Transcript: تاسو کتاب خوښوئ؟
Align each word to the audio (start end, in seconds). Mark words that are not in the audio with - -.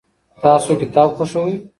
تاسو 0.43 0.69
کتاب 0.81 1.09
خوښوئ؟ 1.17 1.53